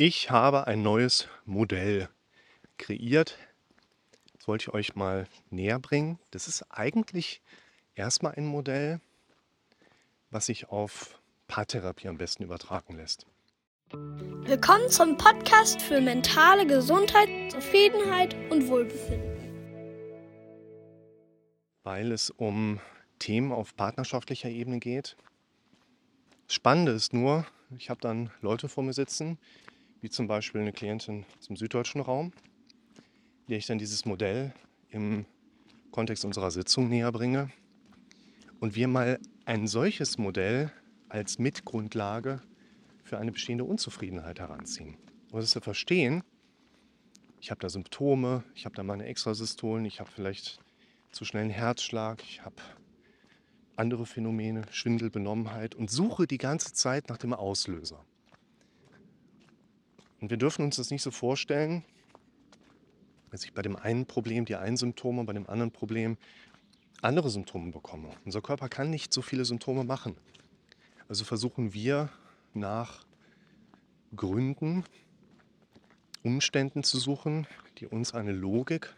Ich 0.00 0.30
habe 0.30 0.68
ein 0.68 0.80
neues 0.80 1.26
Modell 1.44 2.08
kreiert. 2.76 3.36
Das 4.36 4.46
wollte 4.46 4.62
ich 4.62 4.72
euch 4.72 4.94
mal 4.94 5.26
näher 5.50 5.80
bringen. 5.80 6.20
Das 6.30 6.46
ist 6.46 6.62
eigentlich 6.70 7.42
erstmal 7.96 8.34
ein 8.36 8.46
Modell, 8.46 9.00
was 10.30 10.46
sich 10.46 10.68
auf 10.68 11.20
Paartherapie 11.48 12.06
am 12.06 12.16
besten 12.16 12.44
übertragen 12.44 12.94
lässt. 12.94 13.26
Willkommen 13.90 14.88
zum 14.88 15.16
Podcast 15.16 15.82
für 15.82 16.00
mentale 16.00 16.64
Gesundheit, 16.64 17.50
Zufriedenheit 17.50 18.36
und 18.52 18.68
Wohlbefinden. 18.68 19.50
Weil 21.82 22.12
es 22.12 22.30
um 22.30 22.78
Themen 23.18 23.50
auf 23.50 23.74
partnerschaftlicher 23.74 24.48
Ebene 24.48 24.78
geht. 24.78 25.16
Das 26.46 26.54
Spannende 26.54 26.92
ist 26.92 27.12
nur, 27.12 27.44
ich 27.76 27.90
habe 27.90 28.00
dann 28.00 28.30
Leute 28.42 28.68
vor 28.68 28.84
mir 28.84 28.92
sitzen, 28.92 29.40
wie 30.00 30.10
zum 30.10 30.26
Beispiel 30.26 30.60
eine 30.60 30.72
Klientin 30.72 31.24
zum 31.40 31.56
süddeutschen 31.56 32.00
Raum, 32.00 32.32
der 33.48 33.58
ich 33.58 33.66
dann 33.66 33.78
dieses 33.78 34.04
Modell 34.04 34.54
im 34.90 35.26
Kontext 35.90 36.24
unserer 36.24 36.50
Sitzung 36.50 36.88
näher 36.88 37.12
bringe 37.12 37.50
und 38.60 38.74
wir 38.74 38.88
mal 38.88 39.18
ein 39.44 39.66
solches 39.66 40.18
Modell 40.18 40.72
als 41.08 41.38
Mitgrundlage 41.38 42.40
für 43.02 43.18
eine 43.18 43.32
bestehende 43.32 43.64
Unzufriedenheit 43.64 44.38
heranziehen. 44.38 44.96
Um 45.30 45.40
das 45.40 45.50
zu 45.50 45.60
verstehen, 45.60 46.22
ich 47.40 47.50
habe 47.50 47.60
da 47.60 47.68
Symptome, 47.68 48.44
ich 48.54 48.64
habe 48.64 48.74
da 48.74 48.82
meine 48.82 49.06
Extrasystolen, 49.06 49.84
ich 49.84 50.00
habe 50.00 50.10
vielleicht 50.10 50.60
zu 51.12 51.24
schnellen 51.24 51.50
Herzschlag, 51.50 52.22
ich 52.22 52.44
habe 52.44 52.56
andere 53.76 54.06
Phänomene, 54.06 54.62
Schwindel, 54.70 55.10
Benommenheit 55.10 55.74
und 55.74 55.90
suche 55.90 56.26
die 56.26 56.38
ganze 56.38 56.72
Zeit 56.72 57.08
nach 57.08 57.16
dem 57.16 57.32
Auslöser. 57.32 58.04
Und 60.20 60.30
wir 60.30 60.36
dürfen 60.36 60.64
uns 60.64 60.76
das 60.76 60.90
nicht 60.90 61.02
so 61.02 61.10
vorstellen, 61.10 61.84
dass 63.30 63.44
ich 63.44 63.52
bei 63.52 63.62
dem 63.62 63.76
einen 63.76 64.06
Problem 64.06 64.44
die 64.44 64.56
einen 64.56 64.76
Symptome, 64.76 65.24
bei 65.24 65.32
dem 65.32 65.48
anderen 65.48 65.70
Problem 65.70 66.16
andere 67.02 67.30
Symptome 67.30 67.70
bekomme. 67.70 68.10
Unser 68.24 68.40
Körper 68.40 68.68
kann 68.68 68.90
nicht 68.90 69.12
so 69.12 69.22
viele 69.22 69.44
Symptome 69.44 69.84
machen. 69.84 70.16
Also 71.08 71.24
versuchen 71.24 71.72
wir 71.72 72.10
nach 72.54 73.04
Gründen, 74.16 74.84
Umständen 76.22 76.82
zu 76.82 76.98
suchen, 76.98 77.46
die 77.78 77.86
uns 77.86 78.14
eine 78.14 78.32
Logik 78.32 78.94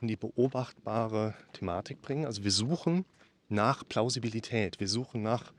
in 0.00 0.08
die 0.08 0.16
beobachtbare 0.16 1.34
Thematik 1.52 2.02
bringen. 2.02 2.26
Also 2.26 2.44
wir 2.44 2.50
suchen 2.50 3.04
nach 3.48 3.88
Plausibilität, 3.88 4.80
wir 4.80 4.88
suchen 4.88 5.22
nach 5.22 5.52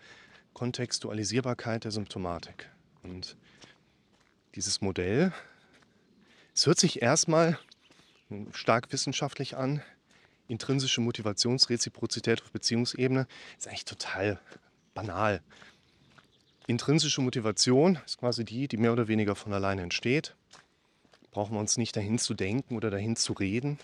Kontextualisierbarkeit 0.54 1.84
der 1.84 1.92
Symptomatik. 1.92 2.70
Und 3.04 3.38
dieses 4.56 4.82
Modell, 4.82 5.34
es 6.54 6.66
hört 6.66 6.80
sich 6.80 7.02
erstmal 7.02 7.60
stark 8.54 8.92
wissenschaftlich 8.94 9.58
an, 9.58 9.82
intrinsische 10.48 11.02
Motivationsreziprozität 11.02 12.42
auf 12.42 12.52
Beziehungsebene, 12.52 13.28
ist 13.58 13.68
eigentlich 13.68 13.86
total 13.86 14.40
banal. 14.94 15.42
Intrinsische 16.68 17.22
Motivation 17.22 18.00
ist 18.06 18.18
quasi 18.18 18.46
die, 18.46 18.68
die 18.68 18.78
mehr 18.78 18.94
oder 18.94 19.08
weniger 19.08 19.36
von 19.36 19.54
alleine 19.54 19.82
entsteht. 19.82 20.36
Brauchen 21.32 21.54
wir 21.54 21.60
uns 21.60 21.78
nicht 21.78 21.96
dahin 21.96 22.18
zu 22.18 22.34
denken 22.34 22.78
oder 22.78 22.90
dahin 22.90 23.16
zu 23.16 23.34
reden. 23.34 23.78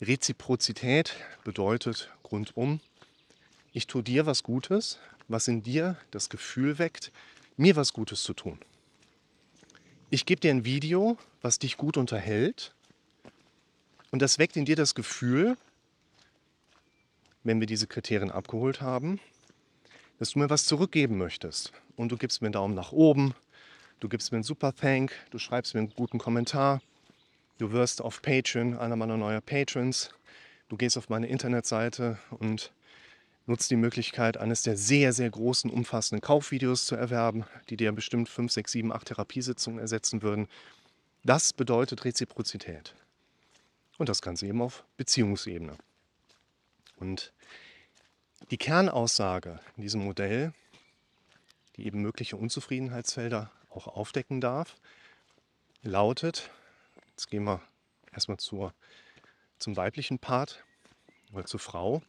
Reziprozität 0.00 1.14
bedeutet 1.44 2.10
rundum, 2.30 2.80
ich 3.72 3.86
tue 3.86 4.02
dir 4.02 4.26
was 4.26 4.42
Gutes, 4.42 4.98
was 5.28 5.48
in 5.48 5.62
dir 5.62 5.96
das 6.10 6.28
Gefühl 6.28 6.78
weckt, 6.78 7.12
mir 7.56 7.76
was 7.76 7.92
Gutes 7.92 8.22
zu 8.24 8.34
tun. 8.34 8.58
Ich 10.14 10.26
gebe 10.26 10.42
dir 10.42 10.50
ein 10.50 10.66
Video, 10.66 11.16
was 11.40 11.58
dich 11.58 11.78
gut 11.78 11.96
unterhält 11.96 12.74
und 14.10 14.20
das 14.20 14.38
weckt 14.38 14.58
in 14.58 14.66
dir 14.66 14.76
das 14.76 14.94
Gefühl, 14.94 15.56
wenn 17.44 17.60
wir 17.60 17.66
diese 17.66 17.86
Kriterien 17.86 18.30
abgeholt 18.30 18.82
haben, 18.82 19.20
dass 20.18 20.32
du 20.32 20.38
mir 20.38 20.50
was 20.50 20.66
zurückgeben 20.66 21.16
möchtest. 21.16 21.72
Und 21.96 22.12
du 22.12 22.18
gibst 22.18 22.42
mir 22.42 22.48
einen 22.48 22.52
Daumen 22.52 22.74
nach 22.74 22.92
oben, 22.92 23.34
du 24.00 24.08
gibst 24.10 24.32
mir 24.32 24.36
einen 24.36 24.44
Super 24.44 24.74
Thank, 24.74 25.14
du 25.30 25.38
schreibst 25.38 25.72
mir 25.72 25.80
einen 25.80 25.94
guten 25.96 26.18
Kommentar, 26.18 26.82
Du 27.56 27.70
wirst 27.70 28.02
auf 28.02 28.20
Patreon 28.20 28.76
einer 28.76 28.96
meiner 28.96 29.16
neuen 29.16 29.40
Patrons. 29.40 30.10
Du 30.68 30.76
gehst 30.76 30.98
auf 30.98 31.08
meine 31.08 31.28
Internetseite 31.28 32.18
und 32.30 32.72
nutzt 33.46 33.70
die 33.70 33.76
Möglichkeit, 33.76 34.36
eines 34.36 34.62
der 34.62 34.76
sehr, 34.76 35.12
sehr 35.12 35.30
großen, 35.30 35.70
umfassenden 35.70 36.20
Kaufvideos 36.20 36.86
zu 36.86 36.94
erwerben, 36.94 37.44
die 37.68 37.76
dir 37.76 37.92
bestimmt 37.92 38.28
5, 38.28 38.52
6, 38.52 38.72
7, 38.72 38.92
8 38.92 39.08
Therapiesitzungen 39.08 39.80
ersetzen 39.80 40.22
würden. 40.22 40.48
Das 41.24 41.52
bedeutet 41.52 42.04
Reziprozität. 42.04 42.94
Und 43.98 44.08
das 44.08 44.22
Ganze 44.22 44.46
eben 44.46 44.62
auf 44.62 44.84
Beziehungsebene. 44.96 45.76
Und 46.96 47.32
die 48.50 48.58
Kernaussage 48.58 49.60
in 49.76 49.82
diesem 49.82 50.04
Modell, 50.04 50.52
die 51.76 51.86
eben 51.86 52.00
mögliche 52.00 52.36
Unzufriedenheitsfelder 52.36 53.50
auch 53.70 53.86
aufdecken 53.86 54.40
darf, 54.40 54.76
lautet, 55.82 56.50
Jetzt 57.12 57.30
gehen 57.30 57.44
wir 57.44 57.60
erstmal 58.12 58.38
zur, 58.38 58.74
zum 59.58 59.76
weiblichen 59.76 60.18
Part 60.18 60.64
oder 61.32 61.44
zur 61.44 61.60
Frau. 61.60 62.02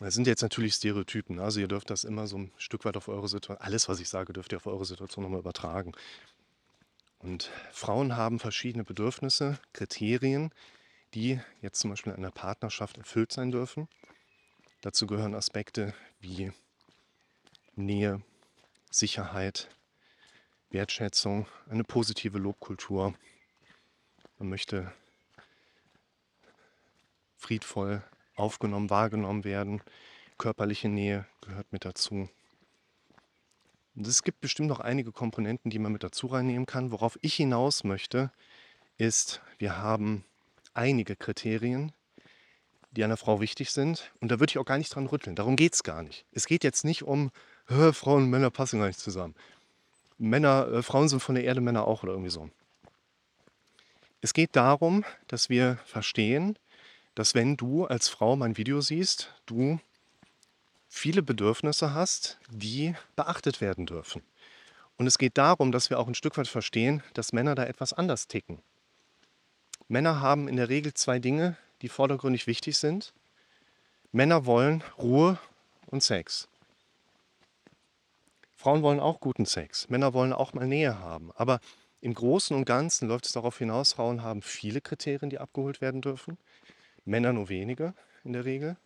Das 0.00 0.14
sind 0.14 0.26
jetzt 0.26 0.42
natürlich 0.42 0.74
Stereotypen. 0.74 1.38
Also 1.38 1.60
ihr 1.60 1.68
dürft 1.68 1.90
das 1.90 2.04
immer 2.04 2.26
so 2.26 2.38
ein 2.38 2.52
Stück 2.56 2.84
weit 2.84 2.96
auf 2.96 3.08
eure 3.08 3.28
Situation, 3.28 3.64
alles 3.64 3.88
was 3.88 4.00
ich 4.00 4.08
sage, 4.08 4.32
dürft 4.32 4.52
ihr 4.52 4.56
auf 4.56 4.66
eure 4.66 4.84
Situation 4.84 5.22
nochmal 5.22 5.40
übertragen. 5.40 5.92
Und 7.18 7.50
Frauen 7.72 8.16
haben 8.16 8.38
verschiedene 8.38 8.84
Bedürfnisse, 8.84 9.58
Kriterien, 9.72 10.50
die 11.14 11.40
jetzt 11.62 11.80
zum 11.80 11.90
Beispiel 11.90 12.12
in 12.12 12.18
einer 12.18 12.32
Partnerschaft 12.32 12.98
erfüllt 12.98 13.32
sein 13.32 13.50
dürfen. 13.50 13.88
Dazu 14.82 15.06
gehören 15.06 15.34
Aspekte 15.34 15.94
wie 16.20 16.52
Nähe, 17.76 18.20
Sicherheit, 18.90 19.68
Wertschätzung, 20.70 21.46
eine 21.70 21.84
positive 21.84 22.38
Lobkultur, 22.38 23.14
man 24.38 24.48
möchte 24.48 24.92
friedvoll 27.36 28.02
aufgenommen, 28.36 28.90
wahrgenommen 28.90 29.44
werden. 29.44 29.82
Körperliche 30.38 30.88
Nähe 30.88 31.26
gehört 31.40 31.72
mit 31.72 31.84
dazu. 31.84 32.28
Und 33.96 34.06
es 34.06 34.22
gibt 34.22 34.40
bestimmt 34.40 34.68
noch 34.68 34.80
einige 34.80 35.12
Komponenten, 35.12 35.70
die 35.70 35.78
man 35.78 35.92
mit 35.92 36.02
dazu 36.02 36.26
reinnehmen 36.26 36.66
kann. 36.66 36.90
Worauf 36.90 37.18
ich 37.22 37.34
hinaus 37.34 37.84
möchte, 37.84 38.32
ist, 38.98 39.40
wir 39.58 39.78
haben 39.78 40.24
einige 40.72 41.14
Kriterien, 41.14 41.92
die 42.90 43.04
einer 43.04 43.16
Frau 43.16 43.40
wichtig 43.40 43.70
sind. 43.70 44.12
Und 44.20 44.30
da 44.30 44.40
würde 44.40 44.50
ich 44.50 44.58
auch 44.58 44.64
gar 44.64 44.78
nicht 44.78 44.94
dran 44.94 45.06
rütteln. 45.06 45.36
Darum 45.36 45.56
geht 45.56 45.74
es 45.74 45.82
gar 45.82 46.02
nicht. 46.02 46.24
Es 46.32 46.46
geht 46.46 46.64
jetzt 46.64 46.84
nicht 46.84 47.02
um, 47.04 47.30
Frauen 47.92 48.24
und 48.24 48.30
Männer 48.30 48.50
passen 48.50 48.80
gar 48.80 48.88
nicht 48.88 48.98
zusammen. 48.98 49.34
Männer, 50.18 50.68
äh, 50.72 50.82
Frauen 50.82 51.08
sind 51.08 51.20
von 51.20 51.34
der 51.34 51.44
Erde, 51.44 51.60
Männer 51.60 51.86
auch 51.86 52.02
oder 52.02 52.12
irgendwie 52.12 52.30
so. 52.30 52.50
Es 54.20 54.32
geht 54.32 54.56
darum, 54.56 55.04
dass 55.28 55.50
wir 55.50 55.78
verstehen, 55.84 56.56
dass 57.14 57.34
wenn 57.34 57.56
du 57.56 57.86
als 57.86 58.08
Frau 58.08 58.36
mein 58.36 58.56
Video 58.56 58.80
siehst, 58.80 59.32
du 59.46 59.80
viele 60.88 61.22
Bedürfnisse 61.22 61.94
hast, 61.94 62.38
die 62.50 62.94
beachtet 63.16 63.60
werden 63.60 63.86
dürfen. 63.86 64.22
Und 64.96 65.06
es 65.06 65.18
geht 65.18 65.38
darum, 65.38 65.72
dass 65.72 65.90
wir 65.90 65.98
auch 65.98 66.06
ein 66.06 66.14
Stück 66.14 66.36
weit 66.38 66.48
verstehen, 66.48 67.02
dass 67.14 67.32
Männer 67.32 67.54
da 67.54 67.64
etwas 67.64 67.92
anders 67.92 68.28
ticken. 68.28 68.60
Männer 69.88 70.20
haben 70.20 70.48
in 70.48 70.56
der 70.56 70.68
Regel 70.68 70.94
zwei 70.94 71.18
Dinge, 71.18 71.56
die 71.82 71.88
vordergründig 71.88 72.46
wichtig 72.46 72.78
sind. 72.78 73.12
Männer 74.12 74.46
wollen 74.46 74.82
Ruhe 74.96 75.38
und 75.86 76.02
Sex. 76.02 76.48
Frauen 78.56 78.82
wollen 78.82 79.00
auch 79.00 79.20
guten 79.20 79.44
Sex. 79.44 79.90
Männer 79.90 80.14
wollen 80.14 80.32
auch 80.32 80.54
mal 80.54 80.66
Nähe 80.66 80.98
haben. 80.98 81.32
Aber 81.34 81.60
im 82.00 82.14
Großen 82.14 82.56
und 82.56 82.64
Ganzen 82.64 83.08
läuft 83.08 83.26
es 83.26 83.32
darauf 83.32 83.58
hinaus, 83.58 83.94
Frauen 83.94 84.22
haben 84.22 84.42
viele 84.42 84.80
Kriterien, 84.80 85.30
die 85.30 85.38
abgeholt 85.38 85.80
werden 85.80 86.00
dürfen, 86.00 86.38
Männer 87.04 87.32
nur 87.32 87.48
wenige 87.48 87.94
in 88.24 88.32
der 88.32 88.44
Regel. 88.44 88.76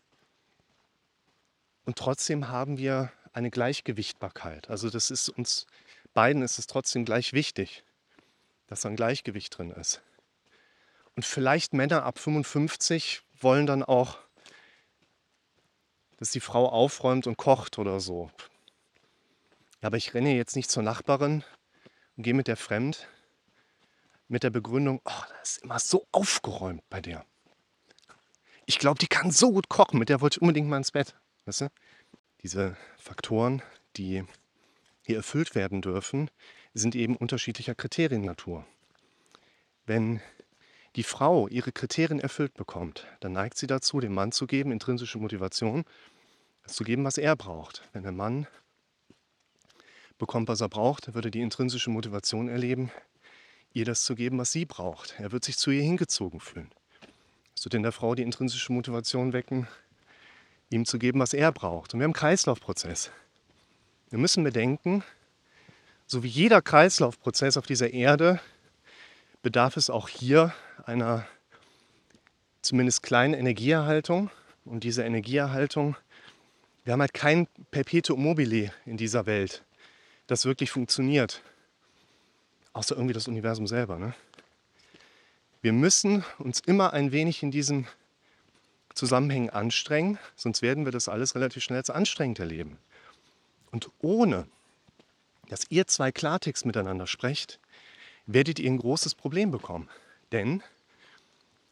Und 1.85 1.97
trotzdem 1.97 2.49
haben 2.49 2.79
wir 2.79 3.12
eine 3.32 3.50
Gleichgewichtbarkeit. 3.50 4.69
Also 4.69 4.91
das 4.91 5.11
ist 5.11 5.29
uns 5.29 5.67
beiden 6.15 6.43
ist 6.43 6.59
es 6.59 6.67
trotzdem 6.67 7.05
gleich 7.05 7.32
wichtig, 7.32 7.85
dass 8.67 8.81
da 8.81 8.88
ein 8.88 8.97
Gleichgewicht 8.97 9.56
drin 9.56 9.70
ist. 9.70 10.03
Und 11.15 11.25
vielleicht 11.25 11.73
Männer 11.73 12.05
ab 12.05 12.19
55 12.19 13.23
wollen 13.41 13.67
dann 13.67 13.82
auch, 13.82 14.19
dass 16.17 16.31
die 16.31 16.41
Frau 16.41 16.69
aufräumt 16.69 17.26
und 17.26 17.37
kocht 17.37 17.79
oder 17.79 18.00
so. 18.00 18.31
Aber 19.81 19.97
ich 19.97 20.14
renne 20.14 20.35
jetzt 20.35 20.56
nicht 20.56 20.71
zur 20.71 20.82
Nachbarin 20.82 21.44
und 22.17 22.23
gehe 22.23 22.35
mit 22.35 22.49
der 22.49 22.56
fremd 22.56 23.09
mit 24.29 24.43
der 24.43 24.50
Begründung, 24.50 25.00
oh, 25.05 25.23
das 25.41 25.53
ist 25.53 25.62
immer 25.62 25.79
so 25.79 26.06
aufgeräumt 26.12 26.82
bei 26.91 27.00
der. 27.00 27.25
Ich 28.69 28.79
glaube, 28.79 28.99
die 28.99 29.06
kann 29.06 29.31
so 29.31 29.50
gut 29.50 29.70
kochen, 29.70 29.99
mit 29.99 30.11
der 30.11 30.20
wollte 30.20 30.37
ich 30.37 30.43
unbedingt 30.43 30.69
mal 30.69 30.76
ins 30.76 30.93
Bett. 30.93 31.15
Weißt 31.47 31.62
du? 31.62 31.69
Diese 32.43 32.76
Faktoren, 32.99 33.62
die 33.97 34.25
die 35.06 35.15
erfüllt 35.15 35.55
werden 35.55 35.81
dürfen, 35.81 36.31
sind 36.75 36.94
eben 36.94 37.17
unterschiedlicher 37.17 37.75
Kriterien 37.75 38.20
Natur. 38.20 38.67
Wenn 39.87 40.20
die 40.97 41.03
Frau 41.03 41.49
ihre 41.49 41.73
Kriterien 41.73 42.20
erfüllt 42.20 42.53
bekommt, 42.53 43.06
dann 43.20 43.32
neigt 43.32 43.56
sie 43.56 43.67
dazu, 43.67 44.00
dem 44.00 44.12
Mann 44.12 44.32
zu 44.32 44.47
geben, 44.47 44.71
intrinsische 44.71 45.19
Motivation, 45.19 45.85
zu 46.67 46.85
geben, 46.85 47.05
was 47.05 47.17
er 47.17 47.37
braucht. 47.37 47.88
Wenn 47.94 48.03
der 48.03 48.12
Mann 48.12 48.47
bekommt, 50.19 50.49
was 50.49 50.61
er 50.61 50.69
braucht, 50.69 51.06
dann 51.06 51.14
würde 51.14 51.31
die 51.31 51.41
intrinsische 51.41 51.88
Motivation 51.88 52.50
erleben, 52.50 52.93
ihr 53.73 53.87
das 53.87 54.03
zu 54.03 54.14
geben, 54.14 54.37
was 54.37 54.53
sie 54.53 54.67
braucht. 54.67 55.14
Er 55.19 55.32
wird 55.32 55.47
sich 55.47 55.56
zu 55.56 55.71
ihr 55.71 55.82
hingezogen 55.82 56.41
fühlen. 56.41 56.71
Es 57.59 57.65
wird 57.65 57.75
in 57.75 57.83
der 57.83 57.91
Frau 57.91 58.15
die 58.15 58.23
intrinsische 58.23 58.73
Motivation 58.73 59.33
wecken, 59.33 59.67
ihm 60.71 60.85
zu 60.85 60.97
geben, 60.97 61.19
was 61.19 61.35
er 61.35 61.51
braucht. 61.51 61.93
Und 61.93 61.99
wir 61.99 62.05
haben 62.05 62.11
einen 62.11 62.21
Kreislaufprozess. 62.21 63.11
Wir 64.11 64.21
müssen 64.21 64.45
bedenken, 64.45 65.03
so 66.07 66.23
wie 66.23 66.29
jeder 66.29 66.63
Kreislaufprozess 66.63 67.57
auf 67.57 67.67
dieser 67.67 67.93
Erde 67.93 68.39
bedarf 69.43 69.77
es 69.77 69.91
auch 69.91 70.09
hier 70.09 70.55
einer 70.87 71.27
zumindest 72.63 73.03
kleinen 73.03 73.35
Energieerhaltung. 73.35 74.31
Und 74.65 74.85
diese 74.85 75.03
Energieerhaltung, 75.03 75.97
wir 76.85 76.93
haben 76.93 77.01
halt 77.01 77.13
kein 77.13 77.49
Perpetuum 77.73 78.23
mobile 78.23 78.73
in 78.87 78.97
dieser 78.97 79.27
Welt, 79.27 79.65
das 80.29 80.45
wirklich 80.45 80.71
funktioniert. 80.71 81.43
Außer 82.73 82.95
irgendwie 82.95 83.15
das 83.15 83.27
Universum 83.27 83.67
selber. 83.67 83.99
Ne? 83.99 84.15
Wir 85.61 85.73
müssen 85.73 86.25
uns 86.39 86.61
immer 86.61 86.93
ein 86.93 87.11
wenig 87.11 87.43
in 87.43 87.51
diesen 87.51 87.89
Zusammenhängen 88.95 89.51
anstrengen, 89.51 90.19
sonst 90.37 90.63
werden 90.63 90.85
wir 90.85 90.93
das 90.93 91.09
alles 91.09 91.35
relativ 91.35 91.63
schnell 91.63 91.79
als 91.79 91.91
anstrengend 91.91 92.39
erleben. 92.39 92.79
Und 93.71 93.91
ohne, 93.99 94.47
dass 95.49 95.71
ihr 95.71 95.87
zwei 95.87 96.13
Klartext 96.13 96.65
miteinander 96.65 97.07
sprecht, 97.07 97.59
werdet 98.27 98.59
ihr 98.59 98.71
ein 98.71 98.79
großes 98.79 99.15
Problem 99.15 99.51
bekommen. 99.51 99.89
Denn 100.33 100.63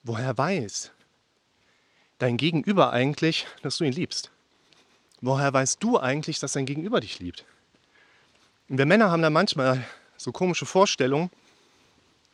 woher 0.03 0.37
weiß 0.37 0.91
dein 2.19 2.37
Gegenüber 2.37 2.93
eigentlich, 2.93 3.47
dass 3.63 3.77
du 3.77 3.85
ihn 3.85 3.93
liebst? 3.93 4.31
Woher 5.21 5.53
weißt 5.53 5.83
du 5.83 5.99
eigentlich, 5.99 6.39
dass 6.41 6.53
dein 6.53 6.67
Gegenüber 6.67 7.01
dich 7.01 7.19
liebt? 7.19 7.45
Und 8.69 8.79
wir 8.79 8.87
Männer 8.87 9.11
haben 9.11 9.23
da 9.23 9.31
manchmal 9.31 9.85
so 10.17 10.33
komische 10.33 10.67
Vorstellungen. 10.67 11.31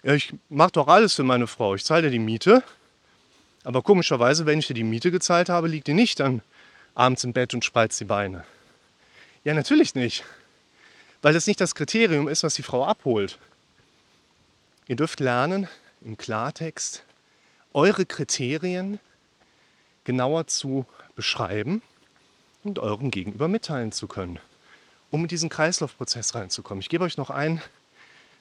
Ja, 0.03 0.15
ich 0.15 0.35
mache 0.49 0.73
doch 0.73 0.89
alles 0.89 1.15
für 1.15 1.23
meine 1.23 1.47
Frau. 1.47 1.75
Ich 1.75 1.85
zahle 1.85 2.03
dir 2.03 2.11
die 2.11 2.19
Miete. 2.19 2.63
Aber 3.65 3.83
komischerweise, 3.83 4.47
wenn 4.47 4.59
ich 4.59 4.67
dir 4.67 4.75
die 4.75 4.83
Miete 4.83 5.11
gezahlt 5.13 5.49
habe, 5.49 5.69
liegt 5.69 5.87
die 5.87 5.95
nicht 5.95 6.19
dann 6.19 6.43
abends 6.95 7.23
im 7.23 7.33
Bett 7.33 7.55
und 7.55 7.65
spreizt 7.65 8.01
die 8.01 8.05
Beine. 8.05 8.45
Ja, 9.45 9.55
natürlich 9.55 9.95
nicht. 9.95 10.25
Weil 11.23 11.35
das 11.35 11.47
nicht 11.47 11.61
das 11.61 11.77
Kriterium 11.77 12.27
ist, 12.27 12.43
was 12.43 12.55
die 12.55 12.65
Frau 12.65 12.85
abholt. 12.85 13.39
Ihr 14.89 14.97
dürft 14.97 15.21
lernen, 15.21 15.69
im 16.01 16.17
Klartext 16.17 17.05
eure 17.73 18.05
Kriterien 18.05 18.99
genauer 20.03 20.49
zu 20.49 20.85
beschreiben 21.15 21.81
und 22.65 22.81
eurem 22.81 23.13
Gegenüber 23.13 23.47
mitteilen 23.47 23.93
zu 23.93 24.09
können, 24.09 24.41
um 25.13 25.23
in 25.23 25.29
diesen 25.29 25.49
Kreislaufprozess 25.49 26.35
reinzukommen. 26.35 26.81
Ich 26.81 26.89
gebe 26.89 27.05
euch 27.05 27.17
noch 27.17 27.31
einen 27.31 27.63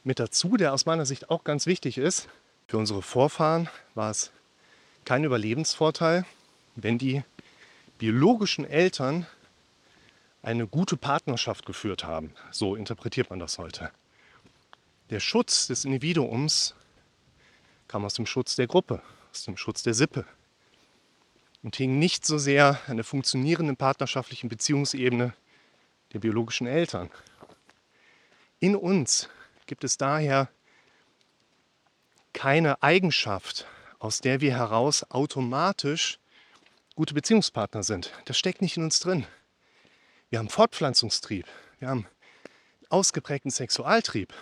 mit 0.04 0.20
dazu, 0.20 0.58
der 0.58 0.74
aus 0.74 0.86
meiner 0.86 1.06
Sicht 1.06 1.30
auch 1.30 1.44
ganz 1.44 1.66
wichtig 1.66 1.98
ist. 1.98 2.28
Für 2.68 2.78
unsere 2.78 3.02
Vorfahren 3.02 3.70
war 3.96 4.10
es 4.10 4.32
kein 5.06 5.24
Überlebensvorteil, 5.24 6.26
wenn 6.76 6.98
die 6.98 7.24
biologischen 7.98 8.66
Eltern 8.66 9.28
eine 10.42 10.68
gute 10.68 10.98
Partnerschaft 10.98 11.66
geführt 11.66 12.04
haben. 12.04 12.34
So 12.52 12.76
interpretiert 12.76 13.30
man 13.30 13.40
das 13.40 13.58
heute. 13.58 13.92
Der 15.10 15.20
Schutz 15.20 15.68
des 15.68 15.86
Individuums 15.86 16.74
kam 17.88 18.06
aus 18.06 18.14
dem 18.14 18.26
Schutz 18.26 18.56
der 18.56 18.68
Gruppe, 18.68 19.02
aus 19.32 19.44
dem 19.44 19.58
Schutz 19.58 19.84
der 19.84 19.94
Sippe 19.94 20.26
und 21.64 21.76
hing 21.76 22.00
nicht 22.00 22.26
so 22.26 22.38
sehr 22.38 22.80
an 22.88 22.98
der 22.98 23.04
funktionierenden 23.04 23.78
partnerschaftlichen 23.78 24.50
Beziehungsebene 24.50 25.34
der 26.14 26.20
biologischen 26.20 26.68
Eltern. 26.68 27.12
In 28.60 28.76
uns 28.76 29.30
gibt 29.72 29.86
es 29.86 29.96
daher 29.96 30.50
keine 32.34 32.84
Eigenschaft, 32.84 33.68
aus 34.00 34.20
der 34.20 34.42
wir 34.42 34.54
heraus 34.54 35.10
automatisch 35.10 36.20
gute 36.96 37.14
Beziehungspartner 37.14 37.82
sind. 37.82 38.12
Das 38.26 38.38
steckt 38.38 38.62
nicht 38.62 38.76
in 38.76 38.84
uns 38.84 39.00
drin. 39.00 39.26
Wir 40.30 40.40
haben 40.40 40.50
Fortpflanzungstrieb. 40.50 41.48
Wir 41.80 41.88
haben 41.88 42.06
ausgeprägten 42.90 43.50
Sexualtrieb. 43.50 44.34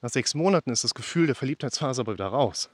Nach 0.00 0.08
sechs 0.08 0.32
Monaten 0.32 0.70
ist 0.70 0.82
das 0.82 0.94
Gefühl 0.94 1.26
der 1.26 1.36
Verliebtheitsphase 1.36 2.00
aber 2.00 2.14
wieder 2.14 2.28
raus. 2.28 2.70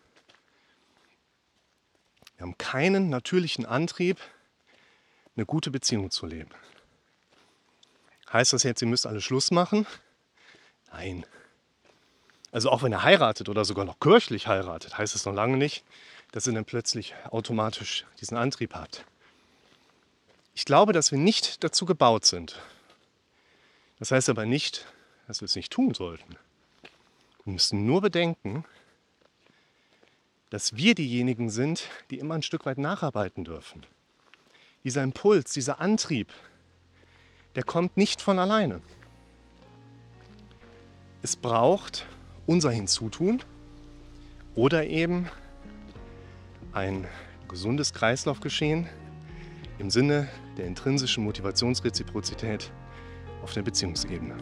Wir 2.36 2.42
haben 2.42 2.56
keinen 2.56 3.10
natürlichen 3.10 3.66
Antrieb, 3.66 4.20
eine 5.34 5.44
gute 5.44 5.72
Beziehung 5.72 6.12
zu 6.12 6.24
leben. 6.26 6.50
Heißt 8.32 8.52
das 8.52 8.62
jetzt, 8.62 8.80
ihr 8.80 8.86
müsst 8.86 9.08
alle 9.08 9.20
Schluss 9.20 9.50
machen? 9.50 9.88
Nein. 10.96 11.26
Also 12.52 12.70
auch 12.70 12.82
wenn 12.82 12.92
er 12.92 13.02
heiratet 13.02 13.50
oder 13.50 13.66
sogar 13.66 13.84
noch 13.84 14.00
kirchlich 14.00 14.46
heiratet, 14.46 14.96
heißt 14.96 15.14
es 15.14 15.26
noch 15.26 15.34
lange 15.34 15.58
nicht, 15.58 15.84
dass 16.32 16.46
ihr 16.46 16.54
dann 16.54 16.64
plötzlich 16.64 17.14
automatisch 17.30 18.06
diesen 18.20 18.38
Antrieb 18.38 18.74
habt. 18.74 19.04
Ich 20.54 20.64
glaube, 20.64 20.94
dass 20.94 21.10
wir 21.12 21.18
nicht 21.18 21.62
dazu 21.62 21.84
gebaut 21.84 22.24
sind. 22.24 22.58
Das 23.98 24.10
heißt 24.10 24.30
aber 24.30 24.46
nicht, 24.46 24.86
dass 25.26 25.42
wir 25.42 25.46
es 25.46 25.56
nicht 25.56 25.70
tun 25.70 25.92
sollten. 25.92 26.36
Wir 27.44 27.52
müssen 27.52 27.84
nur 27.84 28.00
bedenken, 28.00 28.64
dass 30.48 30.76
wir 30.76 30.94
diejenigen 30.94 31.50
sind, 31.50 31.90
die 32.10 32.18
immer 32.18 32.36
ein 32.36 32.42
Stück 32.42 32.64
weit 32.64 32.78
nacharbeiten 32.78 33.44
dürfen. 33.44 33.84
Dieser 34.82 35.02
Impuls, 35.02 35.52
dieser 35.52 35.78
Antrieb, 35.78 36.32
der 37.54 37.64
kommt 37.64 37.98
nicht 37.98 38.22
von 38.22 38.38
alleine. 38.38 38.80
Es 41.26 41.34
braucht 41.34 42.06
unser 42.46 42.70
Hinzutun 42.70 43.42
oder 44.54 44.86
eben 44.86 45.28
ein 46.70 47.04
gesundes 47.48 47.92
Kreislaufgeschehen, 47.92 48.86
im 49.80 49.90
Sinne 49.90 50.28
der 50.56 50.66
intrinsischen 50.66 51.24
Motivationsreziprozität 51.24 52.70
auf 53.42 53.52
der 53.54 53.62
Beziehungsebene. 53.62 54.36